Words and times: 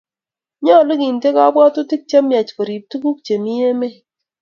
Nyolu 0.63 0.93
kente 1.01 1.27
ng'atutik 1.31 2.01
che 2.09 2.17
miach 2.27 2.51
korib 2.57 2.83
tuguk 2.91 3.17
chemi 3.25 3.53
emet. 3.69 3.95